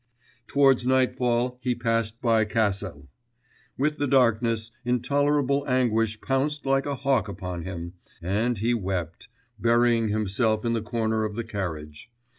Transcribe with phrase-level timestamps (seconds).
[0.47, 3.07] _]Towards nightfall he passed by Cassel.
[3.77, 9.27] With the darkness intolerable anguish pounced like a hawk upon him, and he wept,
[9.59, 12.09] burying himself in the corner of the carriage.